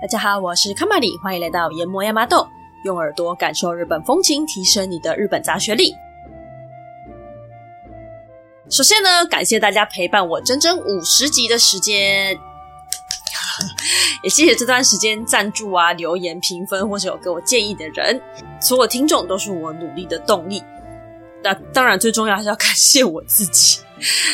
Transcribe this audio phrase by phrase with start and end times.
[0.00, 2.46] 大家好，我是卡玛里，欢迎来到研磨亚麻豆，
[2.84, 5.96] 用耳朵感受日本风情，提升你的日本杂学力。
[8.70, 12.38] 首先呢，感谢大家陪伴我整整五十集的时间，
[14.22, 18.20] 也谢谢这段时间赞助啊、留言、评分或者有给我建议的人，
[18.60, 20.62] 所有听众都是我努力的动力。
[21.42, 23.78] 那当然，最重要还是要感谢我自己，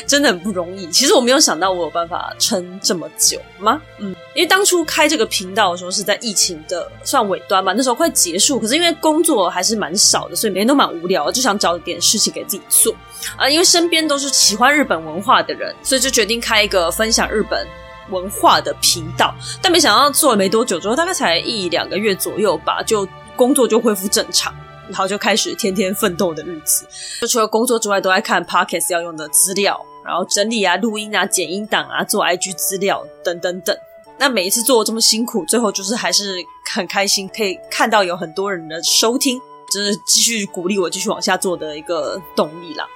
[0.09, 0.89] 真的很不容易。
[0.89, 3.81] 其实我没有想到我有办法撑这么久吗？
[3.99, 12.93] 嗯，因为当初开这个频道的时候是在疫情的算尾端嘛，那时候快结束，可是因为工作还是蛮少的，所以每天都蛮无聊，就想找点事情给自己做
[13.37, 13.49] 啊。
[13.49, 17.65] 因为身边都是喜欢日本文化的人，所以就决定开一个分享日本
[18.11, 19.33] 文化的频道。
[19.63, 24.53] 但没想到做了没多久之后，大概才一两个月左右吧，就工作就恢复正常。
[24.89, 26.87] 然后就开始天天奋斗的日子，
[27.21, 33.77] 就除了工作之外，都在看 Podcast 要用的资料，然后整理啊、录音啊、剪音档啊、做 IG 资料等等等。
[34.19, 36.37] 那每一次做这么辛苦，最后就是还是
[36.73, 39.39] 很开心，可以看到有很多人的收听，
[39.71, 42.87] 就是继续鼓励我继续往下做的一个动力啦。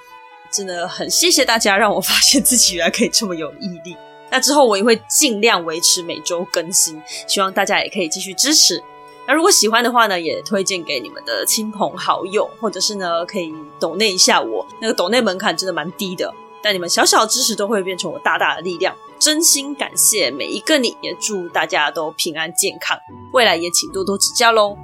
[0.50, 3.96] 真的很谢谢大家，让我发现自己原来可以这么有毅力。
[4.30, 8.82] 那之后我也会尽量维持每周更新，希望大家也可以继续支持。
[9.30, 14.66] 那如果喜欢的话呢，也推荐给你们的亲朋好友，或者是呢，可以抖内一下我。
[14.80, 18.92] 那个抖内门槛真的蛮低的，但你们小小的支持都会变成我大大的力量。
[19.20, 22.98] 真心感谢每一个你，也祝大家都平安健康，
[23.32, 24.76] 未来也请多多指教喽。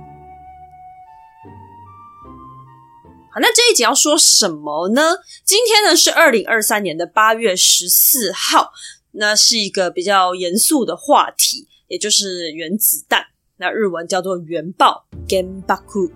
[3.33, 5.17] 好，那这一集要说什么呢？
[5.45, 8.71] 今天呢是二零二三年的八月十四号，
[9.11, 13.27] 那是一个比较严肃的话题，也就是原子弹。
[13.59, 16.11] 那日文叫做原爆 Genbaku。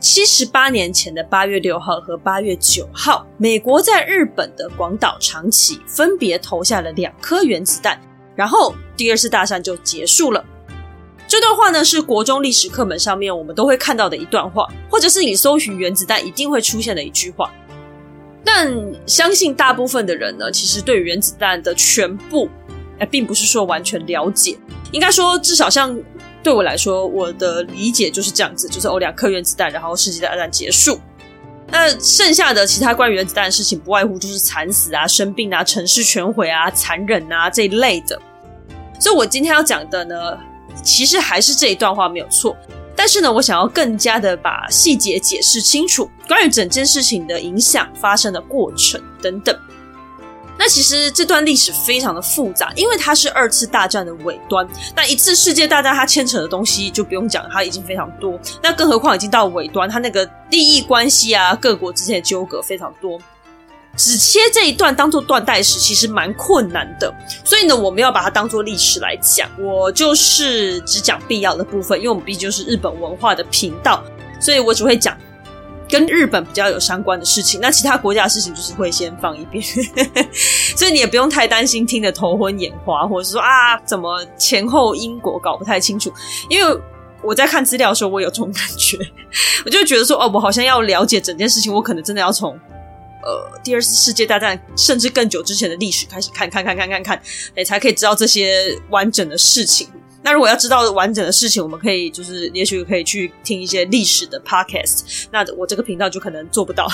[0.00, 8.00] 七十八年前的八月六号和八月九号，美国在日本的广岛、长崎分别投下了两颗原子弹，
[8.34, 10.42] 然后第二次大战就结束了。
[11.28, 17.52] 这段话呢，是国中历史课本上面我们都会看到的一段话，或者是你搜寻原子弹一定会出现的一句话。
[18.42, 18.74] 但
[19.06, 22.48] 相信大部分的人呢，其实对原子弹的全部，
[22.98, 24.56] 哎，并不是说完全了解。
[24.90, 25.98] 应该说，至少像
[26.42, 30.98] 对我来说，我的理解就是这样子，就是哦，两颗原子弹，然后世界大战结束。
[31.70, 38.20] 那剩下的其他关于原子弹的事情，不外乎就是惨死啊、生病啊、城市全毁啊、残忍啊这一类的。
[39.00, 40.38] 所以我今天要讲的呢，
[40.84, 42.54] 其实还是这一段话没有错，
[42.94, 49.58] 但是呢，我想要更加的把细节解释清楚，关于整件事情的影响、发生的过程等等。
[50.58, 54.66] 那其实这段历史非常的复杂，因为它是二次大战的尾端。
[54.94, 58.38] 那一次世界大战它牵扯的东西就不用讲，它已经非常多。
[58.62, 63.18] 那更何况已经到尾端，它那个利益关系啊，各国之间的纠葛非常多。
[63.96, 67.12] 只切这一段当做断代史，其实蛮困难的。
[67.44, 69.50] 所以呢，我们要把它当做历史来讲。
[69.58, 74.02] 我就是只讲必要的部分，因为我们毕竟是日本文化的频道，
[74.40, 75.14] 所以我只会讲。
[75.92, 79.62] 跟日本比较有相关的事情，那其他国家的事情就是会先放一边，
[80.74, 86.10] 所以你也不用太担心听得头昏眼花，或者是说啊，怎么前后因果搞不太清楚。
[86.48, 86.80] 因为
[87.22, 88.96] 我在看资料的时候，我有这种感觉，
[89.66, 92.58] 我就觉得说，哦，我好像要了解整件事情，我可能真的要从
[93.22, 97.22] 呃第二次世界大战甚至更久之前的历史开始看，看看看看看，
[97.54, 99.86] 哎，才可以知道这些完整的事情。
[100.22, 105.26] 那如果要知道完整的事情，我们可以就是也许可以去听一些历史的 podcast。
[105.30, 106.86] 那我这个频道就可能做不到。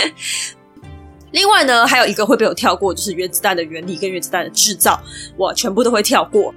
[1.32, 5.02] 另外呢，还有一个会被我跳过，就是原子弹的原理跟原子弹的制造，
[5.36, 6.54] 我全部都会跳过。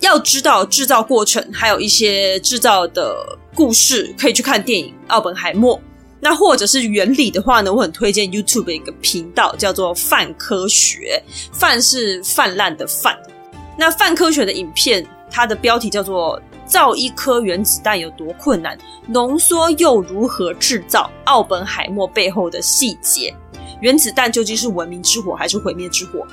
[0.00, 5.78] 要知道制造过程，还有一些制造的故事，可以去看电影《奥本海默》。
[6.20, 13.16] 那或者是原理的话呢，我很推荐 YouTube 的一个频道，叫做“泛科学”，泛是泛滥的泛。
[13.76, 18.76] 那范科学的影片，它的标题叫做“造一颗原子弹有多困难，
[19.06, 21.10] 浓缩又如何制造？
[21.24, 23.34] 奥本海默背后的细节，
[23.80, 26.26] 原子弹究竟是文明之火还是毁灭之火？”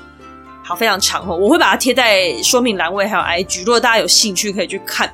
[0.64, 5.14] 好，非常长哦，我会把它贴在说明栏位还有 IG，如果大家有兴趣可以去看。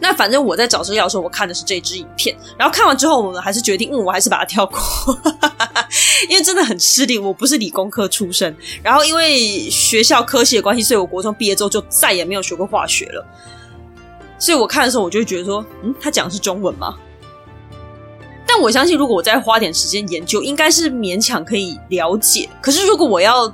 [0.00, 4.78] 那反正我在找资料的时候，我看的是这支影片，然后看完之后，我们还是决定，嗯，我还是把它跳过，
[6.28, 7.18] 因为真的很吃力。
[7.18, 13.26] 我不是理工科出身，然后因为学校科系的关系，所以我国中毕业之后就再也没有学过化学了。
[14.38, 16.96] 所以我看的时候，我就会觉得说，嗯，他讲的是中文吗？
[18.46, 22.48] 但我相信，如果我再花点时间研究，应该是勉强可以了解。
[22.60, 23.48] 可是如果我要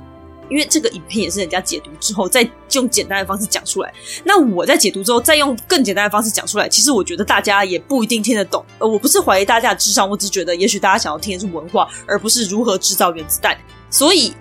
[0.51, 3.91] 因为这个影片也是人家解读之后，再用简单的方式讲出来。
[4.25, 8.63] 那我在解读之后，再用更简单的方式讲出来，其实我觉得大家也不一定听得懂。
[8.77, 13.57] 呃，我不是怀疑大家的智商，我只是觉得，也许大家想要听的是文化，而不是如何制造原子弹。
[13.89, 14.33] 所以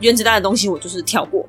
[0.00, 1.44] 原子弹的东西我就是跳过。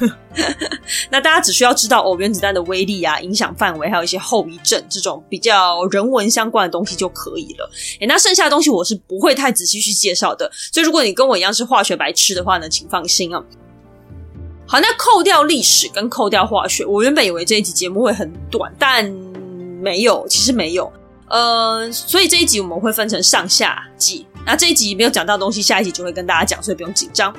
[1.10, 7.70] 那大家只需要知道哦，原子弹的威力啊、影响范围，还有一些后遗症这种比较人文相关的东西就可以了。
[8.00, 10.50] 诶，那剩下的东西我是不会太仔细去介绍的。
[10.72, 13.42] 所以如果你跟我一样是化学白痴的话呢，请放心啊。
[14.66, 19.04] 好，那扣掉历史跟扣掉化学，我原本以为这一集节目会很短，但
[19.82, 20.90] 没有，其实没有。
[21.28, 24.26] 呃，所以这一集我们会分成上下集。
[24.46, 27.34] 那这一集没有讲到东西，下一集就会跟大家讲，所以不用紧张。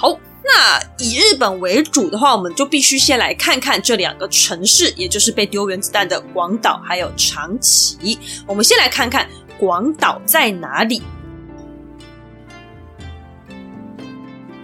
[0.00, 8.16] 好，那以日本为主的话，我们就必须先来看看这两个城市，也就是被丢原子弹的广岛还有长崎。
[8.46, 9.28] 我们先来看看
[9.58, 11.02] 广岛在哪里。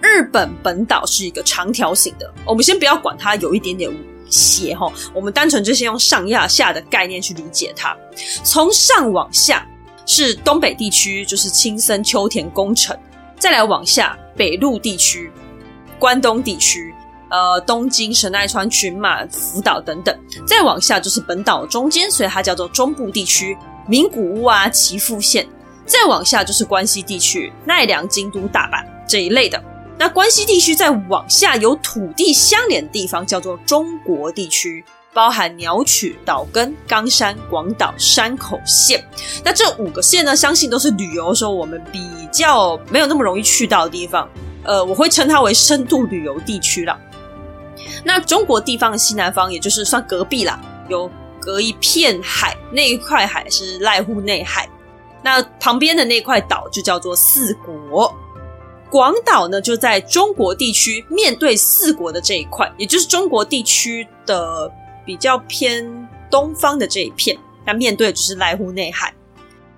[0.01, 3.91] 日本本岛是一个长条形的，我们先不要管它有一点点
[4.29, 7.93] 斜哈，我们单纯就先用上压下的概念去理解它。
[8.41, 9.67] 从上往下
[10.05, 12.97] 是东北地区，就是青森秋田宫城，
[13.39, 14.17] 再来往下。
[14.37, 15.31] 北陆地区、
[15.97, 16.93] 关东地区、
[17.29, 20.13] 呃，东京、神奈川、群马、福岛等等，
[20.45, 25.47] 再往下就是本岛中间，所以它叫做中部地区，名古屋啊、岐阜县，
[25.85, 29.63] 再往下就是关西地区，奈良、京都、大阪这一类的。
[29.97, 34.83] 那关西地区再往下有土地相连的地方叫做中国地区，
[35.15, 39.01] 包含鸟取、岛根、冈山、广岛、山口县。
[39.45, 42.01] 那这五个县呢，相信都是旅游的时候我们比
[42.33, 44.29] 较没有那么容易去到的地方，
[44.65, 46.99] 呃，我会称它为深度旅游地区了。
[48.03, 50.59] 那中国地方的西南方，也就是算隔壁啦，
[50.89, 51.09] 有
[51.39, 54.67] 隔一片海，那一块海是濑户内海，
[55.23, 58.13] 那旁边的那块岛就叫做四国。
[58.89, 64.71] 广岛呢，就在中国地区面对四国的这一块，也就是中国地区的
[65.05, 69.13] 比较偏东方的这一片，那面对的就是濑户内海。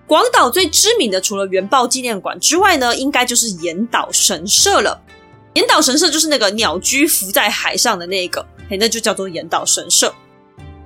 [0.07, 5.01] 广岛最知名的，除了原爆纪念馆之外呢，应该就是岩岛神社了。
[5.53, 10.13] 岩岛神社就是那个鸟居浮在海上的那个，嘿，那就叫做岩岛神社。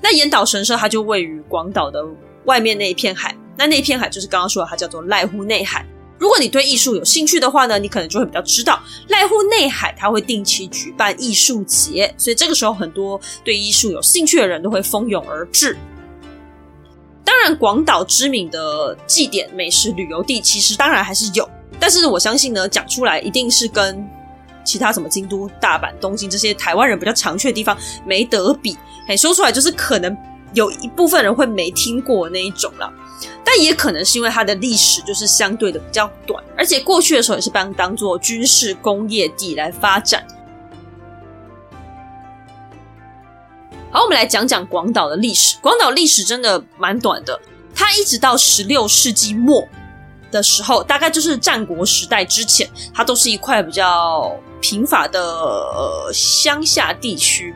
[0.01, 2.03] 那岩岛神社它就位于广岛的
[2.45, 5.85] 外面那一片海，那那片海就是刚刚说的，它叫做濑户内海。
[6.21, 8.79] 如果你对艺术有兴趣的话呢，你可能就会比较知道
[9.09, 15.75] 濑户内海它会定期举办艺术节，所以这个时候很多对艺术有兴趣的人都会蜂拥而至。
[17.25, 21.49] 当然，广岛知名的祭典、美食、旅游地，其实当然还是有。
[21.79, 24.07] 但是我相信呢，讲出来一定是跟
[24.63, 27.75] 其他什么京都、大阪、东京这些台湾人比较常去的地方
[28.05, 28.77] 没得比。
[29.07, 30.15] 哎，说出来就是可能
[30.53, 32.93] 有一部分人会没听过那一种了。
[33.43, 40.25] 但也可能是因为它的历史就是相对的比较短，而且过去的时候也是被当做军事工业地来发展。
[43.91, 45.57] 好，我们来讲讲广岛的历史。
[45.61, 47.37] 广岛历史真的蛮短的，
[47.75, 49.67] 它一直到十六世纪末
[50.31, 57.53] 的时候，大概就是战国时代之前，它都是一块比较贫乏的乡下地区。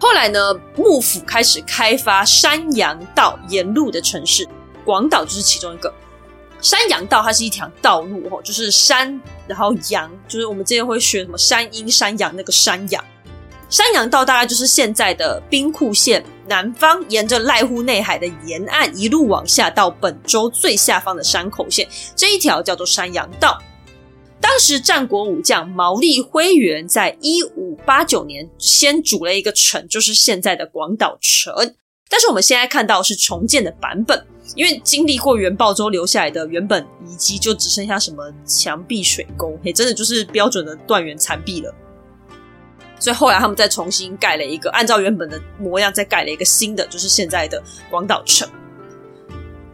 [0.00, 4.48] 后来呢，幕府开始开发山阳道沿路的城市，
[4.84, 5.92] 广岛就是其中一个。
[6.60, 13.04] 山阳道它是一条道路，吼，就是山，然后阳，就是我们之前会学什么山阴山阳那个山阳。
[13.68, 23.60] 山阳道大概就是现在的兵库县南方，沿着濑户内海的沿岸一路往下到本州最下方的山口县，这一条叫做山阳道。
[24.40, 31.74] 当时战国武将毛利辉元在一五八九年先筑了一个城，就是现在的广岛城。
[32.08, 41.74] 但是我们现在看到是重建的版本，因为经历过原爆之后留下来的原本遗迹就只剩下什么墙壁水沟，也，真的就是标准的断垣残壁了。
[43.00, 48.48] 所以后来他们再重新盖了一个，按照原本的模样再盖了一个新的，就是现在的广岛城。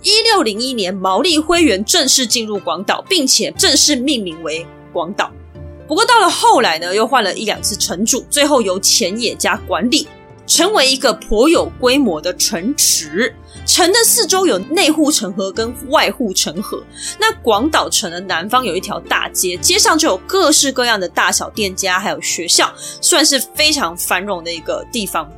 [0.02, 5.30] 一六零一年，毛利辉元正式进入广岛，并且正式命名为广岛。
[5.86, 10.08] 不过到了后来呢，又换了一两次城主，最后由浅野家管理。
[10.50, 13.32] 成为一个颇有规模的城池，
[13.64, 16.82] 城的四周有内护城河跟外护城河。
[17.20, 22.68] 那广岛城的南方有一条大街，街上就有各式各样的大小店家，还有学校，
[23.00, 25.30] 算是非常繁荣的一个地方。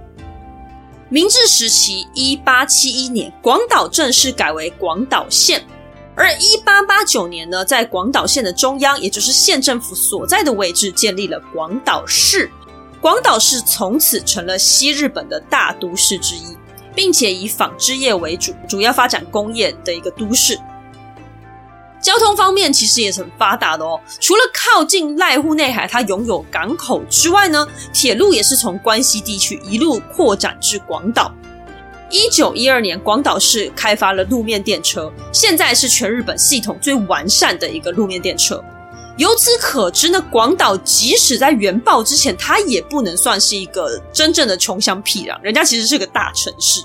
[1.11, 5.63] 明治时期，一八七一年，广岛正式改为广岛县，
[6.17, 12.51] 而一八八九年呢，在广岛县的中央，也就是县政府所在的位置，建立了广岛市。
[13.03, 16.57] 广岛市从此成了西日本的大都市之一，
[16.95, 20.57] 并且以纺织业为主，主要发展工业的一个都市。
[22.01, 24.01] 交通方面其实也是很发达的哦。
[24.21, 31.35] 除了靠近濑户内海，它拥有港口之外呢，铁路也是从关西地区一路扩展至广岛。
[32.09, 38.63] 一九一二年，广岛市开发了路面电车，现在是全日本系统最完善的一个路面电车。
[39.19, 46.83] 由此可知呢，广岛即使在原爆之前，它也不能算是一个真正的穷乡僻壤，人家其实是个大城市。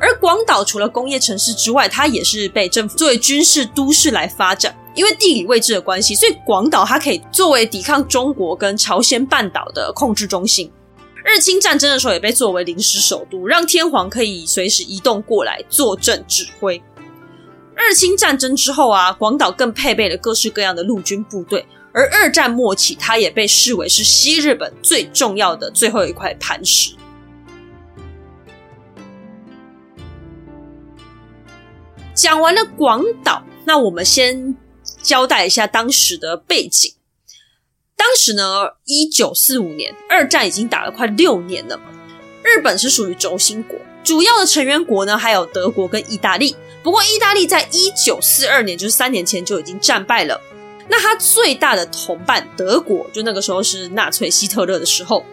[0.00, 4.76] 而广岛除了工业城市之外，它也是被政府作为军事都市来发展。
[4.94, 10.70] 因为地理位置的关系，所以广岛它可以作为抵抗中国跟朝鲜半岛的控制中心。
[11.24, 16.82] 日清战争的时候，也被作为临时首都，让天皇可以随时移动过来坐镇指挥。
[17.82, 21.66] 日清战争之后啊，广岛更配备了各式各样的陆军部队。
[21.94, 26.94] 而二战末期，它也被视为是西日本最重要的最后一块磐石。
[32.14, 34.56] 讲完了广岛，那我们先
[35.02, 36.94] 交代一下当时的背景。
[37.94, 41.78] 当时呢，一九四五年，二战已经打了快六年了。
[42.42, 46.56] 日本是属于轴心国，主要的成员国呢还有德国跟意大利。
[46.82, 50.40] 不过，意大利在一九四二年，就是三年前就已经战败了。
[50.88, 55.24] 那他最大的同伴德国，就那个时候是纳粹希特勒的时候，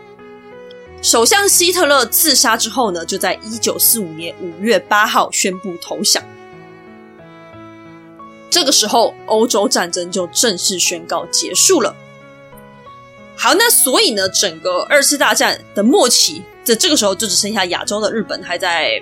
[1.01, 6.23] 首相希特勒自杀之后呢，就在一九四五年五月八号宣布投降。
[8.51, 11.95] 这个时候，欧洲战争就正式宣告结束了。
[13.35, 19.01] 好，那所以呢，整个二次大战的末期，在这个时候就只剩下亚洲的日本还在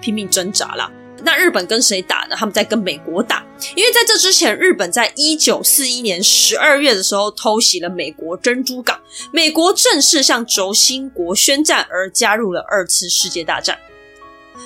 [0.00, 0.90] 拼命挣扎啦。
[1.22, 2.36] 那日本跟谁打呢？
[2.36, 3.44] 他们在跟美国打，
[3.76, 9.00] 因为在这之前，日本在一九四一年十二月的时候偷袭了美国珍珠港，
[9.32, 13.78] 美国正式向轴心国宣战，而加入了二次世界大战。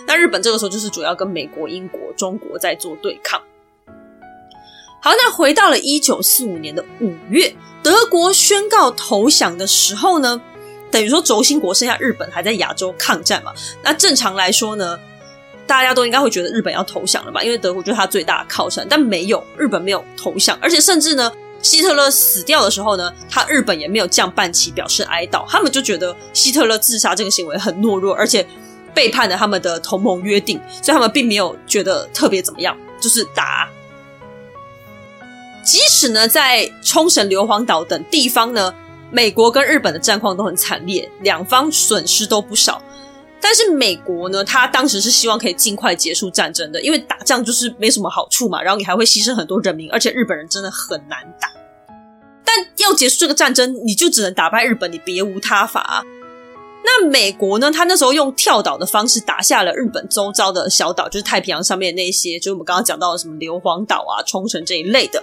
[0.06, 3.40] 那日本这个时候就是主要跟美国、英国、中国在做对抗。
[5.00, 7.54] 好，那回到了一九四五年的五月。
[7.80, 10.40] 德国宣告投降的时候呢，
[10.90, 13.52] 等于说轴心国剩下日本还在亚洲抗战嘛。
[13.84, 14.98] 那正常来说呢，
[15.68, 17.42] 大家都应该会觉得日本要投降了吧？
[17.44, 18.84] 因为德国就是他最大的靠山。
[18.88, 21.30] 但没有，日本没有投降，而且甚至呢，
[21.62, 25.46] 希特勒死掉的时候呢，他日本也没有降半旗表示哀悼。
[25.48, 28.44] 他们就觉得希特勒自杀这个行为很懦弱，而且
[28.94, 33.68] 背叛了他们的同盟约定，所以他们并没有觉得特别怎么样，就是打。
[35.62, 38.74] 即使呢，在冲绳、硫磺岛等地方呢，
[39.10, 42.82] 美国跟日本的战况都很惨烈，两方损失都不少。
[43.40, 51.48] 但是美国呢，他当时是希望可以尽快结束战争的，因为打仗就是没什么好处嘛，然后你还会牺牲很多人民，而且日本人真的很难打。
[52.44, 56.04] 但要结束这个战争，你就只能打败日本，你别无他法。
[56.84, 65.22] 那美国呢，他那时候用跳岛的方式打下了日本周遭的小岛，就是太平洋上面那些，就是我们刚刚讲到的什么硫磺岛啊、冲绳这一类的。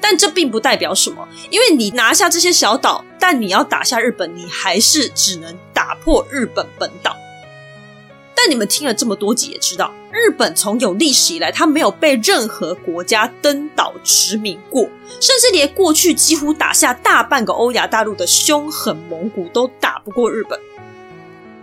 [0.00, 7.16] 但这并不代表什么，因为你拿下这些小岛，但你要打下日本，你还是只能打破日本本岛。
[8.42, 14.82] 但你们听了这么多集，也知道日本从有历史以来，它没有被任何国家登岛殖民过，
[15.20, 20.58] 甚至连过去几乎打下大半个欧亚大陆的凶狠蒙古都打不过日本。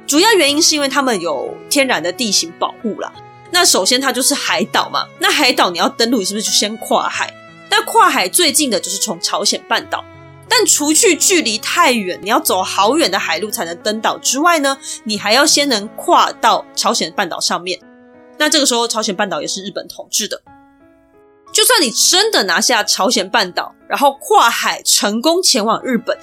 [0.08, 3.12] 主要原因是因为他们有天然的地形保护啦。
[3.52, 7.34] 那首先它就是海岛嘛，那海岛你要登陆，你是不是就先跨海？
[7.70, 10.04] 那跨海最近的就是从朝鲜半岛，
[10.50, 17.80] 但除去距离太远，你要走好远的海路才能登岛之外呢，你还要先能跨到朝鲜半岛上面。
[18.38, 20.42] 那这个时候，朝鲜半岛也是日本统治的。
[21.52, 26.18] 就算你真的拿下朝鲜半岛，然后跨海成功前往日本，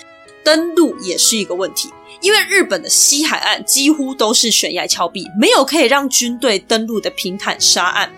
[0.44, 8.10] 登陆也是一个问题，因为日本的西海岸几乎都是悬崖峭壁，没有可以让军队登陆的平坦沙岸。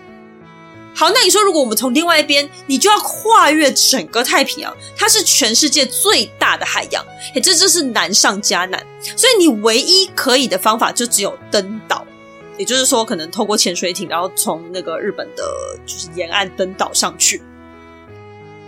[0.99, 7.01] 好，那你说，如果我们从另外一边，你就要跨越整个太平洋，它是全世界最大的海洋，
[7.33, 8.85] 诶，这就是难上加难。
[9.15, 12.05] 所以你唯一可以的方法就只有登岛，
[12.57, 15.43] 也就是说，可能透过潜水艇，然后从那个日本的
[15.85, 17.41] 就是沿岸登岛上去。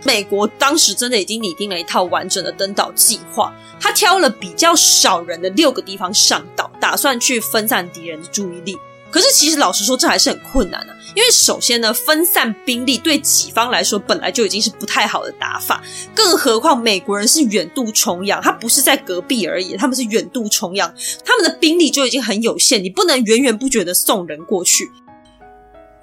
[0.02, 8.78] 美国当时真的已经拟定了一套完整的登岛计划，他挑了比较少人的六个地方上岛，打算去分散敌人的注意力。
[9.12, 10.96] 可是，其实老实说，这还是很困难的。
[11.14, 15.82] 因为首先呢，分散兵力对己方来说本来就已经是不太好的打法，
[16.14, 20.92] 更何况美国人是远渡重洋，他不是在隔壁而已，他们是远渡重洋，
[21.22, 24.90] 他们的兵力就已经很有限，你不能源源不绝的送人过去。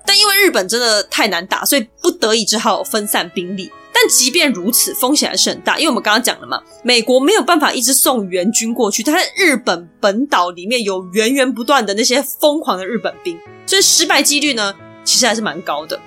[0.05, 3.71] 但因为日本真的太难打，所以不得已只好分散兵力。
[4.01, 15.99] 但即便如此，风险还是很大，因为我们刚刚讲了嘛，美国没有办法一直送援军过去，他在日本本岛里面有源源不断的那些疯狂的日本兵，所以失败几率呢，其实还是蛮高的。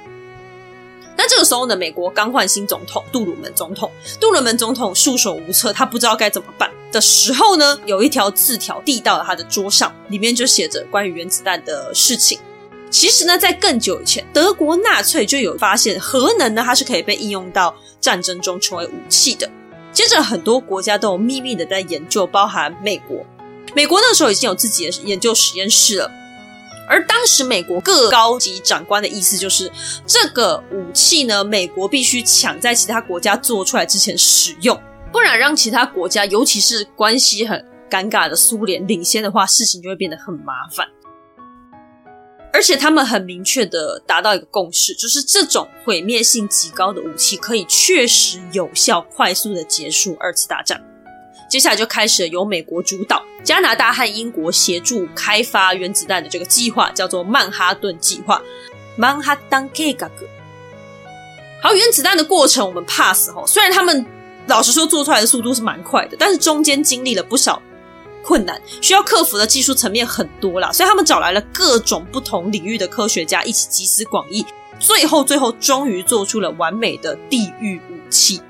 [1.19, 12.39] 那这个时候呢，美国刚换新总统杜鲁门总统，杜鲁门总统束手无策，他不知道该怎么办的时候呢，有一条字条递到了他的桌上，里面就写着关于原子弹的事情。
[12.93, 19.51] 其实呢，在更久以前，德国纳粹就有发现核能呢，它是可以被应用到战争中成为武器的。
[19.95, 23.25] 接着，很多国家都有秘密的在研究，包含美国。
[23.75, 26.11] 美国那时候已经有自己的研究实验室了。
[26.87, 29.73] 而当时美国各高级长官的意思就是，
[30.07, 34.79] 这个武器呢，美国必须抢在其他国家做出来之前使用，
[35.11, 40.87] 不然让其他国家，尤其是关系很尴尬的苏联领先的话，事情就会变得很麻烦。
[42.53, 50.81] 而且他们很明确的达到一个共识，就是这种毁灭性极高的武器可以确实有效、快速的结束二次大战。
[51.49, 58.41] 接下来就开始由美国主导，加拿大和英国协助开发原子弹的这个计划，叫做曼哈顿计划。
[58.97, 60.11] 曼哈顿计划。
[61.63, 64.05] 好，原子弹的过程我们 pass 哦，虽然他们
[64.47, 67.63] 老实说做出来的速度是蛮快的，但是中间经历了不少
[68.23, 74.45] 困难，需要克服的技术层面很多啦，所以他们找来了各种不同领域的科学家一起集思广益，
[74.79, 78.41] 最后最后终于做出了完美的地狱武器。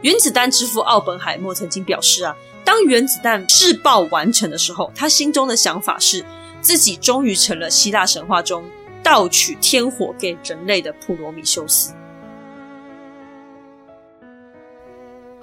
[0.00, 6.24] 原子弹之父奥本海默曾经表示啊，当原子弹试爆完成的时候，他心中的想法是
[6.60, 8.64] 自己终于成了希腊神话中
[9.02, 11.94] 盗取天火给人类的普罗米修斯。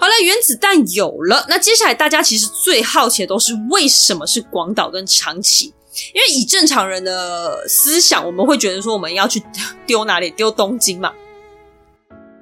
[0.02, 5.72] 好了，原子弹有了，那接下来大家其实最好奇的都是为什么是广岛跟长崎？
[6.16, 9.44] 因为以正常人的思想，我们会觉得说我们要去
[9.86, 10.32] 丢哪里？
[10.32, 11.14] 丢东京嘛。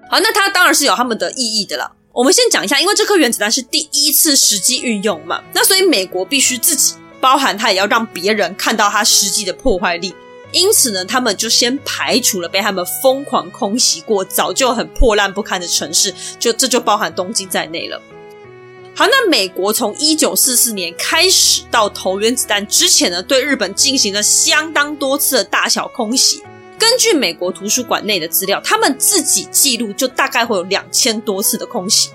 [0.09, 1.91] 好，那它当然是有他们的意义的啦。
[2.13, 10.15] 我们先讲一下，因为这颗原子弹是第一次实际运用嘛，那所以美国必须自己，包含它也要让别人看到它实际的破坏力。
[10.51, 18.01] 因此呢，他们就先排除了被他们疯狂空袭过、早就很破烂不堪的城市，就这就包含东京在内了。
[18.95, 26.43] 好，那美国从一九四四年开始到投原子弹之前呢，对日本进行了相当多次的大小空袭。
[26.77, 32.09] 根据美国图书馆内的资料，他们自己记录就大概会有两千多次的空袭。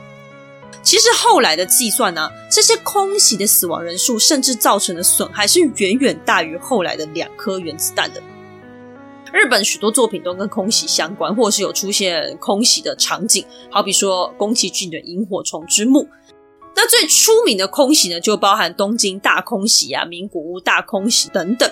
[0.85, 8.23] 其实后来的计算呢、这些空袭的死亡人数甚至造成的损害是远远大于后来的两颗原子弹的。
[9.33, 16.05] 日本许多作品都跟空袭相关，或是有出现空袭的场景，好比说宫崎骏的《萤火虫之墓》。
[16.77, 21.69] 那最出名的空袭呢，就包含东京大空袭啊、名古屋大空袭等等。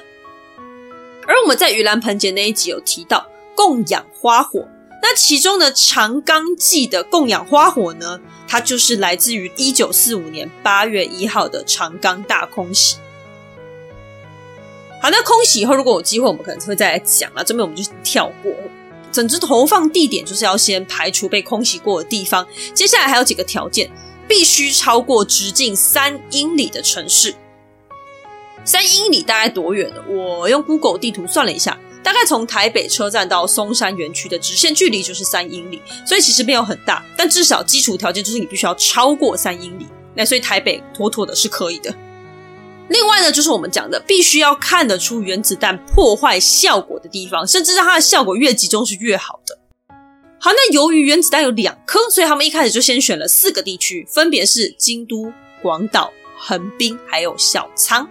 [1.27, 4.67] 而我们在盂兰盆节那一集有提到供养花火，
[5.01, 8.21] 那其中的长冈祭的供养花火呢，
[8.53, 12.99] 它就是来自于一九四五年八月一号的长冈大空袭。
[15.01, 17.43] 好，那空袭以后如果有机会，我们可能会再来讲啊。
[17.43, 18.53] 这边我们就跳过，
[19.11, 23.91] 整支投放地点就是要先排除被空袭过的地方，接下来还有几个条件，
[24.29, 27.35] 必须超过直径三英里的城市。
[28.67, 30.05] 三英里大概多远呢？
[30.07, 39.87] 我用 Google 地图算了一下，大概从台北车站到松山园区的直线距离就是三英里，所以其实没有很大，但至少基础条件就是你必须要超过三英里。
[40.15, 41.95] 那所以台北妥妥的是可以的。
[42.89, 49.59] 另外呢，就是我们讲的，必须要看得出原子弹破坏效果的地方，甚至让它的效果越集中是越好的。
[50.39, 58.07] 好，那由于原子弹有两颗，所以他们一开始就先选了四个地区，分别是京都、广岛、横滨还有小仓。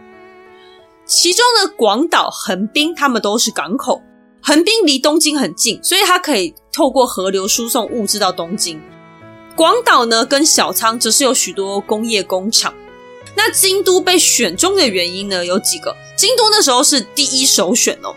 [1.14, 4.02] 其中呢，广岛、横滨，他们都是港口。
[4.42, 8.82] 横滨离东京很近，所以它可以透过河流输送物资到东京。
[9.54, 12.74] 广岛呢，跟小仓则是有许多工业工厂。
[13.36, 15.94] 那京都被选中的原因呢，有几个。
[16.16, 18.16] 京都那时候是第一首选哦，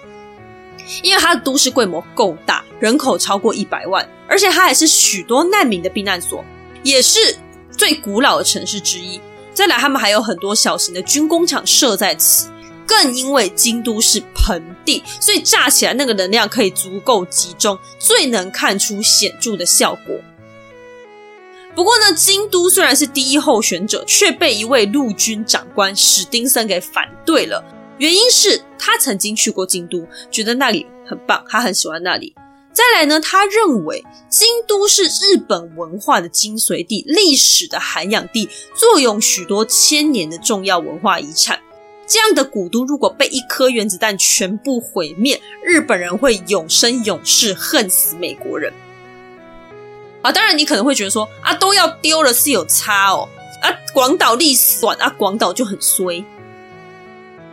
[1.02, 6.44] 因为它的都市规模够大，人口超过一百万，而且它还是许多难民的避难所，
[6.84, 7.36] 也是
[7.76, 9.20] 最古老的城市之一。
[9.52, 12.50] 再来，他们还有很多小型的军工厂设在此。
[12.86, 20.20] 更因为京都是盆地，所以炸起来那个能量可以足够集中，最能看出显著的效果。
[21.74, 27.64] 不过呢，京都虽然是第一候选者，却被一位陆军长官史丁森给反对了。
[27.98, 32.34] 原因是他曾经去过京都，觉得那里很棒，他很喜欢那里。
[32.72, 41.60] 再来呢，他认为京都是日本文化的精髓地，历史的涵养地，坐拥许多千年的重要文化遗产。
[42.06, 48.72] 这样的古都如果被一颗原子弹全部毁灭，日本人会永生永世恨死美国人。
[50.22, 53.28] 啊，当然你可能会觉得说啊，都要丢了是有差哦。
[53.62, 56.24] 啊，广岛历史短啊，广岛就很衰。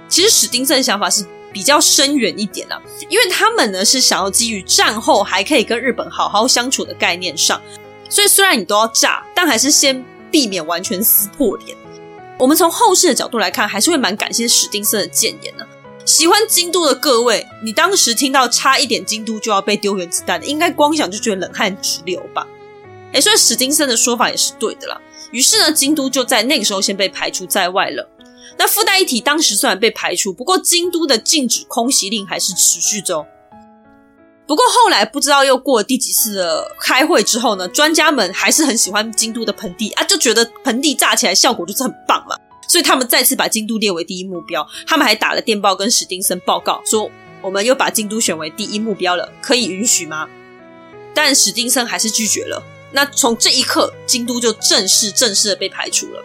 [0.07, 7.61] 其实史丁森的想法是比较深远一点的，因为他们呢是想要基于战后还可以跟日本好好相处的概念上，
[8.09, 11.77] 所以虽然你都要炸，但还是先避免完全撕破脸。
[12.41, 15.63] 我们从后世的角度来看，还是会蛮感谢史丁森的谏言呢。
[16.05, 22.47] 喜欢京都的各位，你当时听到差一点京都就要被丢原子弹，应该光想就觉得冷汗直流吧？
[23.13, 24.99] 诶，所以史丁森的说法也是对的啦。
[25.29, 28.09] 于是呢，京都就在那个时候先被排除在外了。
[28.57, 33.23] 那附带一提，当时虽然被排除，不过京都的禁止空袭令还是持续着。
[34.51, 42.35] 不过后来不知道又过了第几次的开会之后呢，专家们还是很喜欢京都的盆地啊，就觉得盆地炸起来效果就是很棒嘛，
[42.67, 44.67] 所以他们再次把京都列为第一目标。
[44.85, 47.09] 他们还打了电报跟史丁森报告说，
[47.41, 50.27] 我们又把京都选为第一目标了，可以允许吗？
[51.13, 52.61] 但史丁森还是拒绝了。
[52.91, 56.21] 那从这一刻，京都就正式正式的被排除了。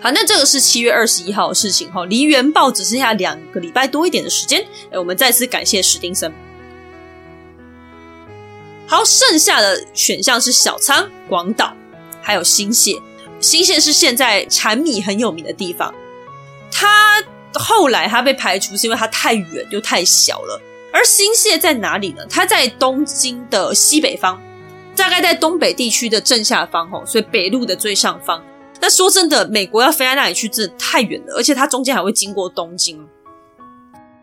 [0.00, 4.64] 好，那这个是七月二十一号的事情哈，离原爆只剩下两个礼拜多一点的时间。
[4.92, 6.32] 哎，我们再次感谢史丁森。
[8.88, 11.76] 好，剩下的选项是小仓、广岛，
[12.22, 12.98] 还有新泻。
[13.38, 15.94] 新泻是现在产米很有名的地方。
[16.72, 17.22] 它
[17.52, 20.60] 后来它被排除是因为它太远又太小了。
[20.90, 22.24] 而新泻在哪里呢？
[22.30, 24.40] 它在东京的西北方。
[24.96, 28.42] 大概在东北地区的正下方，吼，所以北陆的最上方。
[28.80, 33.06] 那说真的，美国要飞到那里去，真的太远了，而且它中间还会经过东京，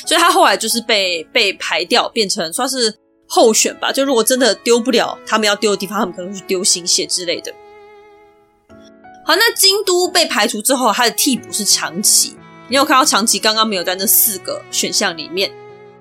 [0.05, 2.93] 所以它后来就是被被排掉，变成算是
[3.27, 3.91] 候选吧。
[3.91, 7.53] 就如果真的丢不了他们要丢的地方，他们可能去丢新潟之类的。
[9.25, 12.35] 好，那京都被排除之后，它的替补是长崎。
[12.69, 15.51] 你有看到长崎刚刚没有在那四个选项里面？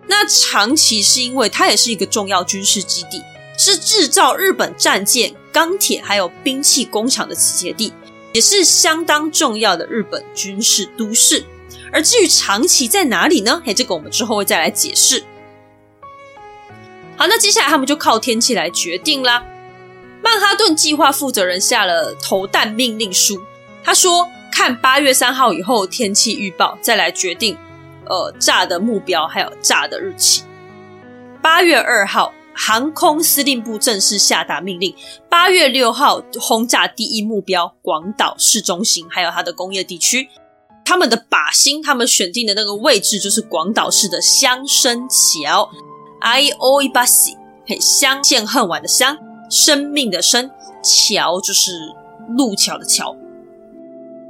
[0.07, 3.23] 那长崎是因为它也是一个重要军事基地。
[3.57, 7.93] 是制造日本战舰、钢铁还有兵器工厂的集结地，
[8.33, 11.45] 也是相当重要的日本军事都市。
[11.93, 13.63] 而至于长崎在哪里呢？
[13.65, 15.23] 嘿，这个我们之后会再来解释。
[17.17, 19.45] 好，那接下来他们就靠天气来决定啦。
[20.23, 23.41] 曼哈顿计划负责人下了投弹命令书，
[23.83, 27.57] 他说：“看八月三号以后天气预报，再来决定
[28.07, 30.43] 呃炸的目标还有炸的日期。”
[31.43, 32.33] 八月二号。
[32.57, 34.95] 航空司令部正式下达命令，
[35.29, 40.29] 八月六号轰炸第一目标广岛市中心，还有它的工业地区。
[40.85, 45.69] 他们的靶心，他们选定的那个位置就是广岛市的香生桥。
[46.25, 49.19] 爱おい桥，嘿，相见恨晚的相，
[49.51, 50.51] 生命的生，
[50.83, 51.73] 桥就是
[52.31, 53.15] 路桥的桥。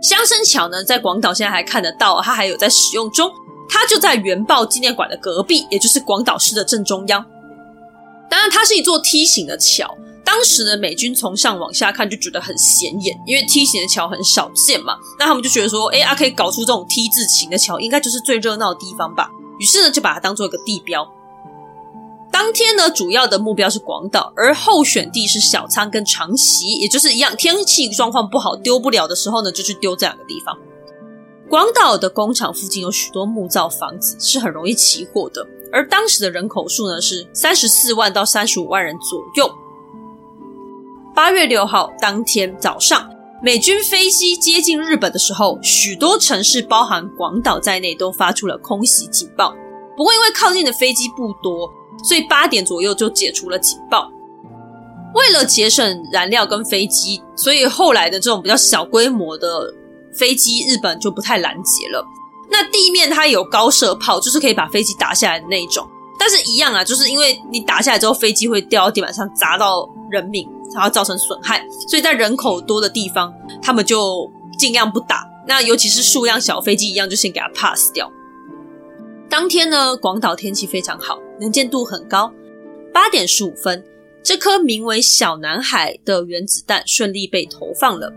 [0.02, 3.30] 香生桥呢，在广岛现在还看得到，它还有在使用中。
[3.68, 7.24] 它就在原爆纪念馆的隔壁，也就是广岛市的正中央。
[8.28, 9.96] 当然，它是一座梯形的桥。
[10.24, 14.96] 当时呢，美军从上往下看就觉得很显眼，因为梯形的桥很少见嘛。
[15.16, 19.30] 那他们就觉得说，哎，啊，可以搞出这种 T 字形的桥，应该就是最热闹的地方吧。
[19.60, 21.08] 于是呢，就把它当做一个地标。
[22.34, 30.58] 当天呢，主要的目标是广岛，而候选地是小仓跟长崎，也就是一样，天气状况不好丢不了的时候呢，就去丢这两个地方。
[31.48, 35.46] 广岛的工厂附近有许多木造房子，是很容易起火的。
[35.72, 39.48] 而当时的人口数呢，是三十四万到三十五万人左右。
[41.14, 43.08] 八月六号当天早上，
[43.44, 49.54] 美军飞机接近日本的时候，许多城市，包含广岛在内，都发出了空袭警报。
[49.96, 54.10] 不过因为靠近的飞机不多，所以八点左右就解除了警报。
[55.14, 59.72] 为了节省燃料跟飞机，所以后来的这种比较小规模的
[60.12, 62.04] 飞机，日本就不太拦截了。
[62.50, 65.86] 那地面它有高射炮，就是可以把飞机打下来的那一种，
[66.18, 75.24] 但是一样啊，就是因为你打下来之后，飞机会掉到地板上砸到人命，然后造成损害，所以在人口多的地方，他们就尽量不打。
[75.46, 78.10] 那尤其是数量小飞机一样，就先给它 pass 掉。
[79.28, 82.32] 当天呢，广岛天气非常好，能见度很高。
[82.92, 83.84] 八点十五分，
[84.22, 88.12] 这颗名为“小男孩”的原子弹顺利被投放了。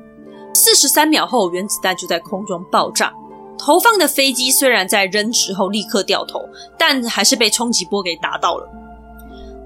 [0.53, 3.13] 四十三秒后，原子弹就在空中爆炸。
[3.59, 8.69] 投放的飞机虽然在扔掷后立刻掉头，但还是被冲击波给打到了。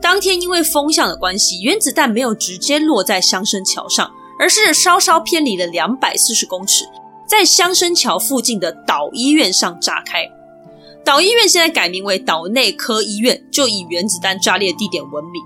[0.01, 4.09] 当天因为风向的关系，原子弹没有直接落在香生桥上，
[4.39, 6.85] 而是稍稍偏离了两百四十公尺，
[7.27, 10.25] 在香生桥附近的岛医院上炸开。
[11.03, 15.41] 岛医院现在改名为岛内科医院，就以原子弹炸裂地点闻名。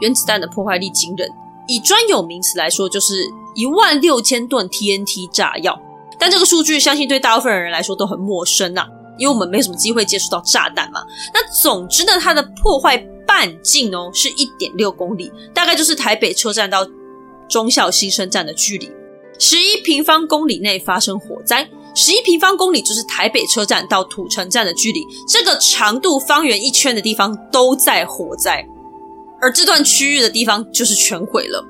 [0.00, 1.28] 原子弹的破坏力惊人，
[1.68, 5.80] 以专有名词来说，就是一万六千吨 TNT 炸药。
[6.18, 8.86] 但这个数据相信对大部分人来说都很陌生呐、
[9.18, 11.04] 因为我们没什么机会接触到炸弹嘛。
[11.32, 12.96] 那总之呢，它的破坏
[13.26, 16.86] 半径哦是一点六公里，大概就是台北车站到
[17.48, 18.90] 忠孝新生站的距离。
[19.38, 25.06] 十一平方公里内发生火灾，十一平方公里就是台北车站到土城站的距离。
[25.28, 28.66] 这个长度方圆一圈的地方都在火灾，
[29.40, 31.64] 而这段区域的地方就是全毁了。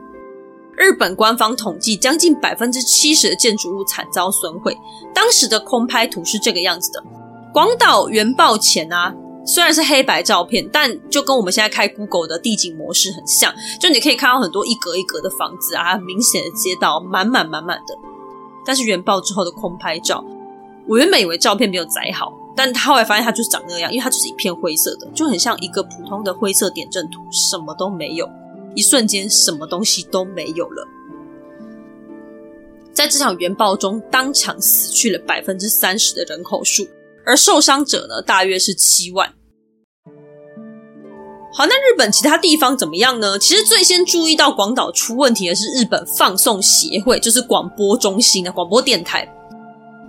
[0.77, 4.77] 日本官方统计，将近百分之七十的建筑物惨遭损毁。
[5.15, 7.03] 当时的空拍图是这个样子的：
[7.53, 9.15] 广岛原爆前啊，
[9.47, 17.95] 虽然是黑白照片，但就跟我们现在开 Google 的地景模式很像，就你可以看到很多一格一格的房子啊，明显的街道，满满满满的。
[18.65, 20.25] 但是原爆之后的空拍照，
[20.87, 28.29] 我原本以为照片没有载好，但他后来发现它就是长那样，因为它就是一片灰色的，就很像一个普通的灰色点阵图，什么都没有，
[28.75, 30.87] 一瞬间什么东西都没有了。
[32.93, 36.87] 在这场原爆中，当场死去了百分之三十的人口数。
[37.27, 39.33] 而受伤者呢，大约是七万。
[41.57, 43.39] 好，那日本其他地方怎么样呢？
[43.39, 49.25] 其实最先注意到广岛出问题的是日本放送协会，就是广播中心的广播电台。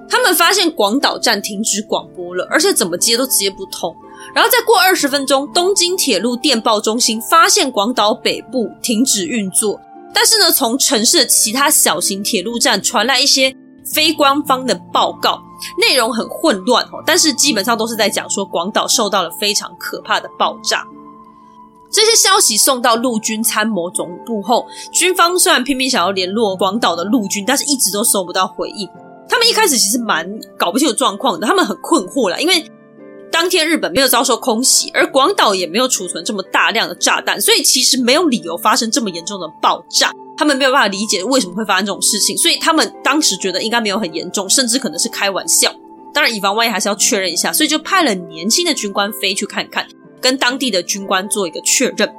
[0.10, 3.96] 他们发现广岛站停止广播了，而且怎么接都接不通。
[4.34, 9.80] 然后再过二十分钟，东京铁路电报中心发现广岛北部停止运作，
[10.12, 13.56] 但是呢，从城市的其他小型铁路站传来一些
[13.94, 15.40] 非官方的报告。
[15.80, 20.84] 内容很混乱哦，但是基本上都是在讲说广岛受到了非常可怕的爆炸。
[21.96, 28.86] 这些消息送到陆军参谋总部后，军方虽然拼命想要联络广岛的陆军，但是一直都收不到回应。
[29.30, 32.70] 他们一开始其实蛮搞不清楚状况的，他们很困惑啦，因为
[33.32, 40.12] 当天日本没有遭受空袭，而广岛也没有储存这么大量的炸弹，所以其实没有理由发生这么严重的爆炸。
[40.38, 45.74] 他们没有办法理解为什么会发生这种事情，所以他们当时觉得应该没有很严重，甚至可能是开玩笑。
[46.14, 49.88] 当然，以防万一还是要确认一下，所以就派了年轻的军官飞去看看，
[50.26, 52.12] 跟当地的军官做一个确认。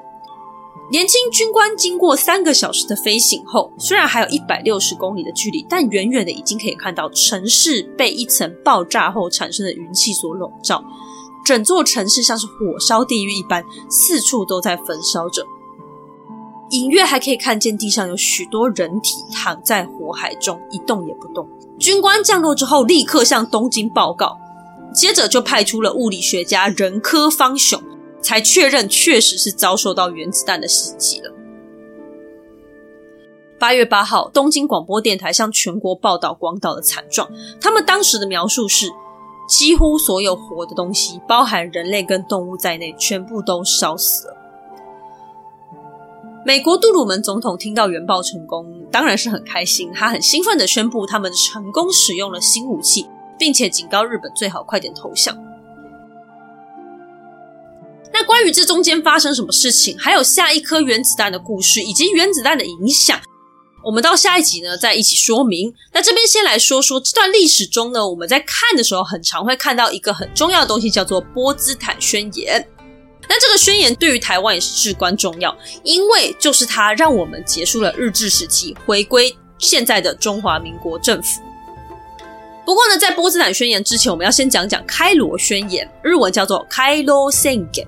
[0.92, 10.84] 年轻军官经过三个小时的飞行后，虽然还有一百六十公里的距离，但远远的已经可以看到城市被一层爆炸后产生的云气所笼罩，
[11.44, 15.44] 整座城市像是火烧地狱一般，四处都在焚烧着。
[16.70, 21.48] 隐约还可以看见地上有许多人体躺在火海中，一动也不动。
[21.76, 24.38] 军官降落之后，立刻向东京报告，
[24.94, 27.82] 接着就派出了物理学家人科方雄，
[28.20, 31.32] 才确认确实是遭受到原子弹的袭击了。
[33.58, 37.26] 八月八号，东京广播电台向全国报道广岛的惨状。
[37.60, 38.90] 他们当时的描述是：
[39.48, 44.36] 几乎所有活的东西，包含人类跟动物在内，全部都烧死了。
[46.44, 49.90] 美国杜鲁门总统听到原爆成功，当然是很开心。
[49.94, 55.34] 他很兴奋地宣布，他们成功使用了新武器，并且警告日本最好快点投降。
[58.18, 63.20] 那关于这中间发生什么事情，还有下一颗原子弹的故事，以及原子弹的影响，
[63.84, 65.74] 我们到下一集呢再一起说明。
[65.92, 72.66] 那这边先来说说这段历史中呢，我们在看的时候，很常会看到一个很重要的东西，叫做波兹坦宣言。
[73.28, 81.42] 那这个宣言对于台湾也是至关重要，因为就是它让我们结束了日治时期，回归现在的中华民国政府。
[82.64, 87.86] 不过呢，在波茨坦宣言之前，我们要先讲讲开罗宣言，日文叫做开罗宣言。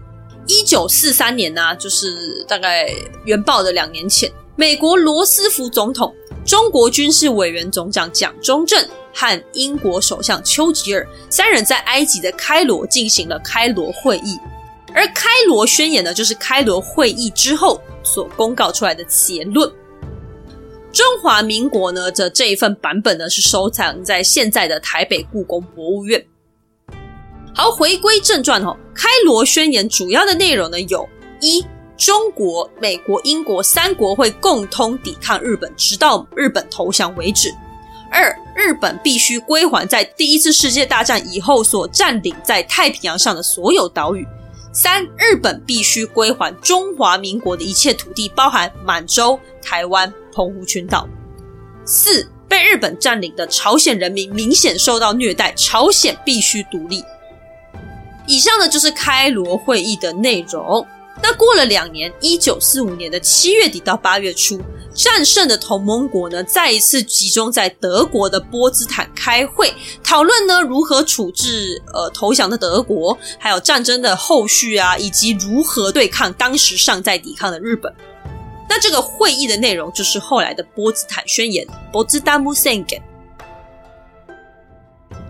[0.48, 2.90] 一九四三年呢、就是大概
[3.24, 6.12] 原爆的两年前，美国罗斯福总统、
[6.44, 8.82] 中国军事委员总长蒋中正
[9.14, 14.38] 和英国首相丘吉尔三人在埃及的开罗进行了开罗会议。
[14.94, 19.70] 而开罗宣言呢，就是开罗会议之后所公告出来的结论。
[20.90, 26.24] 中华民国呢的这一份版本呢，是收藏在现在的台北故宫博物院。
[27.60, 31.08] 好，回归正传哦，开罗宣言主要的内容呢有：
[31.40, 31.60] 一、
[31.96, 37.50] 中国、美国、英国三国会共同抵抗日本，直到日本投降为止；
[38.12, 44.24] 二、日本必须归还在第一次世界大战以后所占领在太平洋上的所有岛屿。
[44.72, 51.08] 三、日本必须归还中华民国的一切土地，包含满洲、台湾、澎湖群岛。
[51.84, 57.02] 四、被日本占领的朝鲜人民明显受到虐待，朝鲜必须独立。
[58.28, 60.86] 以上呢就是开罗会议的内容。
[61.20, 64.60] 那过了两年，一九四五年的七月底到八月初。
[64.94, 77.92] 战胜的同盟国呢，再一次集中在德国的波兹坦开会，讨论呢如何处置呃投降的德国，还有战争的后续啊，以及如何对抗当时尚在抵抗的日本。
[78.68, 83.02] 那这个会议的内容就是后来的波兹坦宣言（波兹坦宣言）。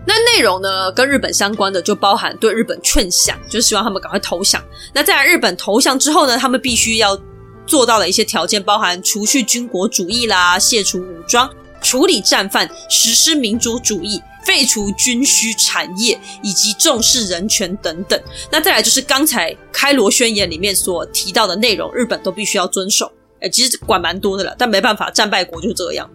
[0.05, 4.63] 那内容呢，跟日本相关的就包含对日本劝降，就是希望他们赶快投降。
[4.93, 7.19] 那在日本投降之后呢，他们必须要。
[7.67, 11.47] 做到的一些条件，包含除去军国主义啦、卸除武装、
[11.83, 18.19] 处理战犯、实施民主主义、废除军需产业以及重视人权等等。
[18.49, 23.11] 那再来就是刚才开罗宣言里面所提到的内容，日本都必须要遵守。
[23.41, 26.09] 诶，其实管蛮多的了，但没办法，战败国就这样。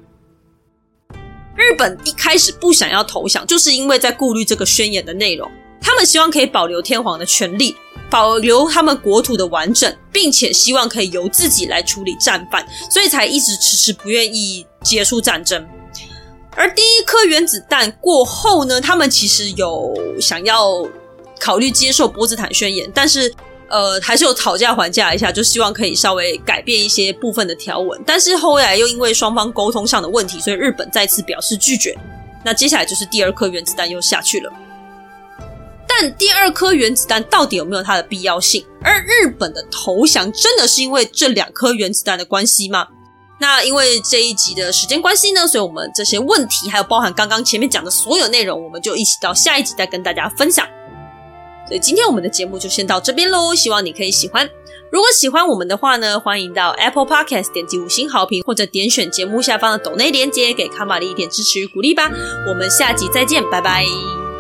[1.56, 5.50] 日本一开始不想要投降，就是因为在顾虑这个宣言的内容。
[5.80, 7.76] 他们希望可以保留天皇的权利，
[8.10, 15.64] 保留他们国土的完整，并且希望可以由自己来处理战犯，所以才一直迟迟不愿意结束战争。
[16.56, 20.86] 而第一颗原子弹过后呢，他们其实有想要
[21.38, 23.32] 考虑接受波茨坦宣言，但是
[23.68, 28.00] 呃，还是有讨价还价一下，就希望可以稍微改变一些部分的条文。
[28.06, 31.96] 但是后来又因为双方沟通上的问题，所以日本再次表示拒绝。
[32.44, 34.52] 那接下来就是第二颗原子弹又下去了。
[35.86, 38.64] 但第二颗原子弹到底有没有它的必要性？
[38.82, 42.86] 而日本的投降真的是因为这两颗原子弹的关系吗？
[43.40, 50.66] 那因为这一集的时间关系呢，所以我们这些问题还有包含刚刚前面讲的所有内容，我们就一起到下一集再跟大家分享。
[51.66, 54.48] 所以今天我们的节目就先到这边喽，希望你可以喜欢。
[54.90, 62.10] 如果喜欢我们的话呢，欢迎到 Apple Podcast 点击五星好评，或者点选节目下方的抖内链接，给卡玛丽一点支持与鼓励吧。
[62.48, 64.33] 我们下集再见，拜拜。